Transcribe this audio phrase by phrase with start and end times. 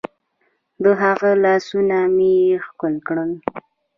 [0.83, 3.31] د هغه لاسونه مې ښکل کړل.